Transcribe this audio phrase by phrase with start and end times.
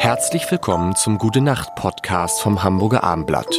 [0.00, 3.52] Herzlich willkommen zum Gute Nacht Podcast vom Hamburger Armblatt.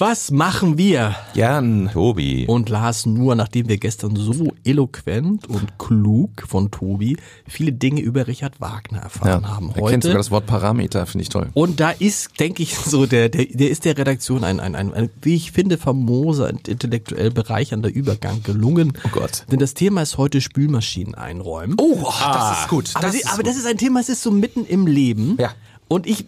[0.00, 1.16] Was machen wir?
[1.34, 2.46] Jan, Tobi.
[2.46, 7.16] Und Lars nur, nachdem wir gestern so eloquent und klug von Tobi
[7.48, 9.72] viele Dinge über Richard Wagner erfahren haben.
[9.74, 10.18] er kennt sogar Heute.
[10.18, 11.48] das Wort Parameter, finde ich toll.
[11.52, 14.94] Und da ist, denke ich, so, der, der, der ist der Redaktion ein, ein, ein,
[14.94, 18.92] ein, wie ich finde, famoser und intellektuell bereichernder Übergang gelungen.
[19.04, 19.46] Oh Gott.
[19.50, 21.74] Denn das Thema ist heute Spülmaschinen einräumen.
[21.76, 22.92] Oh, das ist gut.
[22.94, 25.36] Aber, das, ist, aber das ist ein Thema, es ist so mitten im Leben.
[25.40, 25.50] Ja.
[25.88, 26.24] Und ich,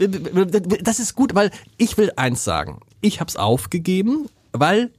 [0.82, 2.80] das ist gut, weil ich will eins sagen.
[3.00, 4.90] Ich habe es aufgegeben, weil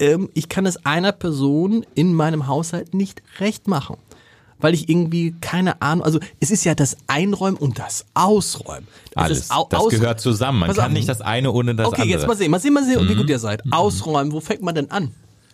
[0.00, 3.96] ähm, ich kann es einer Person in meinem Haushalt nicht recht machen.
[4.60, 8.86] Weil ich irgendwie keine Ahnung, also es ist ja das Einräumen und das Ausräumen.
[9.12, 9.38] Das Alles.
[9.40, 10.60] ist au- das aus- gehört zusammen.
[10.60, 10.92] Man Pass kann auf.
[10.92, 12.06] nicht das eine ohne das Okay, andere.
[12.06, 12.20] Mhm.
[12.20, 13.62] jetzt mal sehen, mal sehen, mal sehen, wie gut ihr seid.
[13.72, 15.10] Ausräumen, wo fängt man denn an?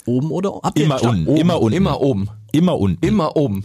[0.06, 1.36] Oben oder habt ihr Immer unten.
[1.36, 1.76] Immer unten.
[1.76, 2.28] Immer oben.
[2.52, 3.04] Immer unten.
[3.06, 3.64] Immer oben.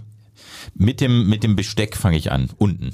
[0.74, 2.50] Mit dem, mit dem Besteck fange ich an.
[2.58, 2.92] Unten.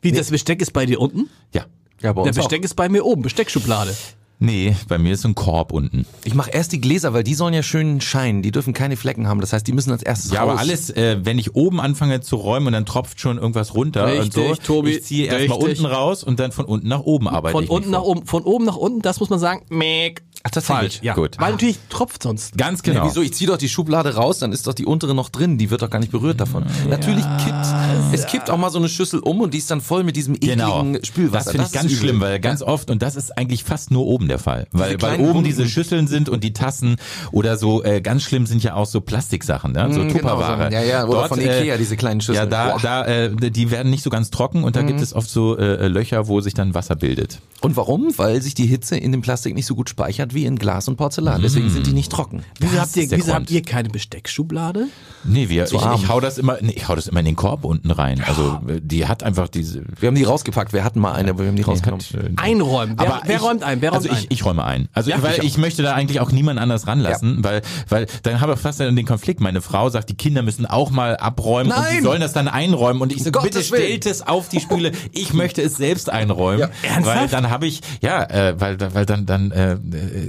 [0.00, 1.28] Wie, das Besteck ist bei dir unten?
[1.54, 1.66] Ja.
[2.00, 2.42] Ja, bei Der uns auch.
[2.44, 3.94] Besteck ist bei mir oben, Besteckschublade.
[4.38, 6.04] Nee, bei mir ist so ein Korb unten.
[6.24, 8.42] Ich mache erst die Gläser, weil die sollen ja schön scheinen.
[8.42, 9.40] Die dürfen keine Flecken haben.
[9.40, 10.50] Das heißt, die müssen als erstes Ja, raus.
[10.50, 14.04] aber alles, äh, wenn ich oben anfange zu räumen und dann tropft schon irgendwas runter
[14.20, 14.40] und so.
[14.40, 15.78] Richtig, Tobi, ich ziehe erstmal richtig.
[15.84, 18.08] unten raus und dann von unten nach oben arbeite Von ich mich unten nach vor.
[18.08, 20.24] oben, von oben nach unten, das muss man sagen, meck.
[20.44, 20.94] Ach, tatsächlich?
[20.94, 21.14] Falsch, ja.
[21.14, 21.36] Gut.
[21.38, 22.58] Weil natürlich tropft sonst.
[22.58, 23.06] Ganz Nee, genau.
[23.06, 23.22] wieso?
[23.22, 25.56] Ich ziehe doch die Schublade raus, dann ist doch die untere noch drin.
[25.56, 26.66] Die wird doch gar nicht berührt davon.
[26.90, 27.66] Natürlich kippt.
[28.12, 30.34] Es kippt auch mal so eine Schüssel um und die ist dann voll mit diesem
[30.40, 30.80] Genau.
[30.80, 31.44] ekligen Spülwasser.
[31.44, 31.96] Das finde ich ganz übel.
[31.96, 35.20] schlimm, weil ganz oft, und das ist eigentlich fast nur oben der Fall, weil, weil
[35.20, 35.44] oben Wunden.
[35.44, 36.96] diese Schüsseln sind und die Tassen
[37.30, 39.88] oder so, äh, ganz schlimm sind ja auch so Plastiksachen, ne?
[39.92, 40.68] so Mm, genau, Tupperware.
[40.70, 40.74] so.
[40.76, 42.50] Ja, ja, oder von Ikea, diese kleinen Ja, Schüsseln.
[42.50, 42.78] da, Boah.
[42.78, 42.82] Mhm.
[42.82, 45.86] da, äh, die werden nicht so ganz trocken und da gibt es oft so äh,
[45.88, 47.40] Löcher, wo sich dann Wasser bildet.
[47.60, 48.12] Und warum?
[48.16, 50.96] Weil sich die Hitze in dem Plastik nicht so gut speichert wie in Glas und
[50.96, 51.40] Porzellan.
[51.42, 52.42] Deswegen sind die nicht trocken.
[52.58, 54.86] Wieso, habt ihr, wieso habt ihr keine Besteckschublade?
[55.24, 57.64] Nee, wir, ich, ich hau das immer, nee, ich hau das immer in den Korb
[57.64, 58.22] unten rein.
[58.26, 59.84] Also äh, die hat einfach diese.
[60.00, 60.72] Wir haben die rausgepackt.
[60.72, 62.04] Wir hatten mal eine, aber wir haben die rausgenommen.
[62.04, 62.96] Hat, äh, Einräumen.
[62.98, 63.80] Wer, wer ich, räumt ein?
[63.80, 64.88] Wer räumt also ich, ich räume ein.
[64.92, 68.40] Also Ja, weil ich ich möchte da eigentlich auch niemand anders ranlassen, weil weil dann
[68.40, 69.40] habe ich fast dann den Konflikt.
[69.40, 72.02] Meine Frau sagt, die Kinder müssen auch mal abräumen und die Nein!
[72.02, 74.92] sollen das dann einräumen und ich sage, Gottes bitte stellt es auf die Spüle.
[75.12, 76.70] Ich möchte es selbst einräumen, Ja.
[76.82, 77.06] Ernsthaft?
[77.20, 79.76] weil dann habe ich ja, äh, weil weil dann dann äh,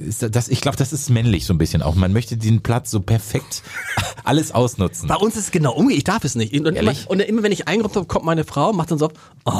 [0.07, 1.95] ist das ich glaube, das ist männlich so ein bisschen auch.
[1.95, 3.63] Man möchte den Platz so perfekt
[4.23, 5.07] alles ausnutzen.
[5.07, 5.97] Bei uns ist es genau umgekehrt.
[5.97, 6.53] Ich darf es nicht.
[6.53, 9.09] Und immer, und immer wenn ich eingeräumt habe, kommt meine Frau, macht dann so,
[9.45, 9.51] oh,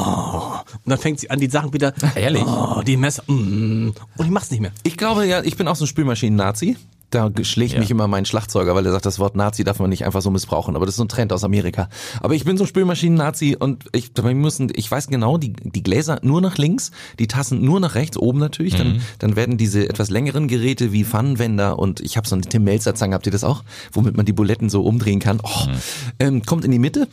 [0.84, 2.42] und dann fängt sie an, die Sachen wieder, Ehrlich?
[2.44, 4.72] oh, die Messer, mm, und ich mach's nicht mehr.
[4.82, 6.76] Ich glaube ja, ich bin auch so ein Spülmaschinen-Nazi.
[7.10, 7.78] Da schlägt Ja.
[7.78, 10.30] mich immer mein Schlagzeuger, weil er sagt, das Wort Nazi darf man nicht einfach so
[10.32, 10.74] missbrauchen.
[10.74, 11.88] Aber das ist so ein Trend aus Amerika.
[12.20, 15.84] Aber ich bin so ein Spülmaschinen-Nazi und ich, wir müssen, ich weiß genau, die, die
[15.84, 18.72] Gläser nur nach links, die Tassen nur nach rechts, oben natürlich.
[18.74, 18.78] Mhm.
[18.78, 22.64] Dann, dann werden diese etwas längeren Geräte wie Pfannenwender und ich habe so eine Tim
[22.64, 23.62] Melzer Zange, habt ihr das auch?
[23.92, 25.38] Womit man die Buletten so umdrehen kann.
[25.44, 25.72] Oh, Mhm.
[26.18, 27.06] ähm, kommt in die Mitte.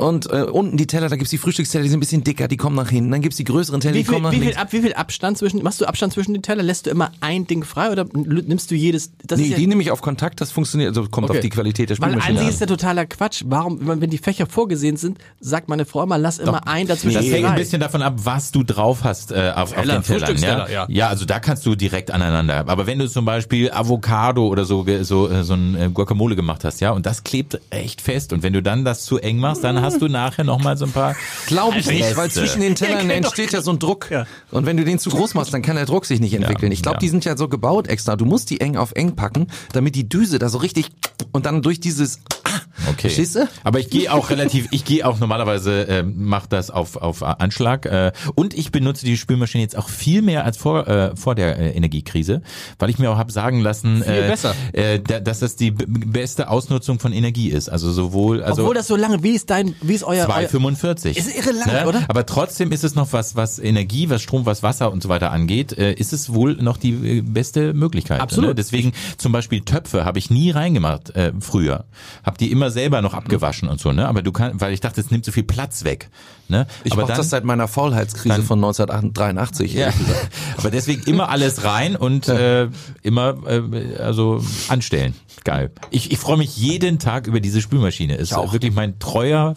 [0.00, 2.56] Und äh, unten die Teller, da gibt's die Frühstücksteller, die sind ein bisschen dicker, die
[2.56, 3.10] kommen nach hinten.
[3.10, 5.38] Dann gibt's die größeren Teller, Wie die kommen nach wie, viel ab, wie viel Abstand
[5.38, 6.62] zwischen, machst du Abstand zwischen den Teller?
[6.62, 9.66] Lässt du immer ein Ding frei oder nimmst du jedes, das Nee, ist ja, die
[9.66, 11.38] nehme ich auf Kontakt, das funktioniert, also kommt Okay.
[11.38, 12.52] auf die Qualität der weil Spülmaschine einzig an.
[12.54, 13.42] ist ja totaler Quatsch.
[13.46, 17.26] Warum, wenn die Fächer vorgesehen sind, sagt meine Frau immer, lass immer ein dazwischen Das
[17.26, 20.38] hängt ein bisschen davon ab, was du drauf hast äh, auf, auf Teller, den Tellern.
[20.40, 20.68] Ja?
[20.68, 20.86] Ja.
[20.88, 22.64] ja, also da kannst du direkt aneinander.
[22.68, 26.64] Aber wenn du zum Beispiel Avocado oder so so äh, so ein äh, Guacamole gemacht
[26.64, 28.32] hast, ja, und das klebt echt fest.
[28.32, 30.84] Und wenn du dann das zu eng machst, dann hast du nachher noch mal so
[30.86, 31.16] ein paar.
[31.46, 34.10] Glaube ich nicht, ich- weil zwischen den Tellern doch- entsteht ja so ein Druck.
[34.10, 34.26] Ja.
[34.50, 36.72] Und wenn du den zu groß machst, dann kann der Druck sich nicht entwickeln.
[36.72, 37.00] Ich glaube, ja.
[37.00, 38.16] die sind ja so gebaut extra.
[38.16, 40.90] Du musst die eng auf eng packen, damit die Düse da so richtig
[41.32, 43.08] und dann durch dieses Ah, Okay.
[43.08, 43.48] Verstehst du?
[43.64, 47.86] Aber ich gehe auch relativ, ich gehe auch normalerweise, äh, mache das auf, auf Anschlag.
[47.86, 51.58] Äh, und ich benutze die Spülmaschine jetzt auch viel mehr als vor, äh, vor der
[51.58, 52.42] äh, Energiekrise,
[52.78, 54.54] weil ich mir auch habe sagen lassen, Viel äh, besser.
[54.72, 57.68] Äh, da, dass das die beste Ausnutzung von Energie ist.
[57.68, 61.16] Also sowohl, also Obwohl das so lange, wie ist dein, wie ist euer, euer 2,45.
[61.16, 62.02] Ist irre lang, oder?
[62.08, 65.30] Aber trotzdem ist es noch was, was Energie, was Strom, was Wasser und so weiter
[65.30, 68.20] angeht, äh, ist es wohl noch die äh, beste Möglichkeit.
[68.20, 68.50] Absolut.
[68.50, 68.54] Ne?
[68.54, 71.84] Deswegen zum Beispiel Töpfe habe ich nie reingemacht äh, früher.
[72.24, 74.08] Hab die immer selber noch abgewaschen und so, ne?
[74.08, 76.10] Aber du kannst, weil ich dachte, es nimmt so viel Platz weg.
[76.48, 76.66] Ne?
[76.84, 79.72] Ich aber mach das seit meiner Faulheitskrise dann- von 1983.
[79.74, 79.90] ja,
[80.56, 82.68] aber deswegen immer alles rein und äh,
[83.02, 85.14] immer äh, also anstellen.
[85.44, 85.70] Geil.
[85.90, 88.16] Ich, ich freue mich jeden Tag über diese Spülmaschine.
[88.16, 88.52] Ist auch.
[88.52, 89.54] wirklich mein treuer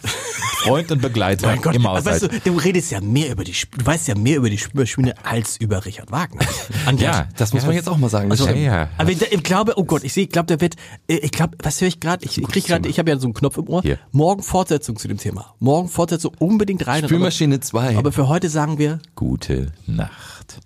[0.64, 2.22] Freund und Begleiter Mein Gott, im aber Haushalt.
[2.24, 5.14] weißt du, du redest ja mehr über die, du weißt ja mehr über die Spülmaschine
[5.24, 6.42] als über Richard Wagner.
[6.98, 8.30] Ja, Das muss man jetzt auch mal sagen.
[8.32, 8.90] Also, ja.
[8.98, 10.76] Aber ich, ich glaube, oh Gott, ich sehe, ich glaube, der wird,
[11.08, 12.24] äh, ich glaube, was höre ich gerade?
[12.26, 13.82] Ich, ich krieg gerade, ich habe ja so einen Knopf im Ohr.
[13.82, 14.00] Hier.
[14.12, 15.54] Morgen Fortsetzung zu dem Thema.
[15.60, 17.04] Morgen Fortsetzung unbedingt rein.
[17.04, 17.98] Spülmaschine 2.
[17.98, 20.60] Aber für heute sagen wir Gute Nacht.